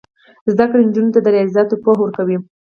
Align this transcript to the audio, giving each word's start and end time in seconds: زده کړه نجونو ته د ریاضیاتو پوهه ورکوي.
زده 0.51 0.65
کړه 0.69 0.81
نجونو 0.87 1.13
ته 1.15 1.19
د 1.23 1.27
ریاضیاتو 1.35 1.81
پوهه 1.83 1.99
ورکوي. 2.01 2.37